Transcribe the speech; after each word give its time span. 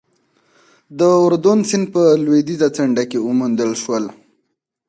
د 0.99 1.01
اردون 1.25 1.59
سیند 1.69 1.85
په 1.93 2.01
لوېدیځه 2.23 2.67
څنډه 2.75 3.03
کې 3.09 3.17
وموندل 3.21 3.71
شول. 3.81 4.05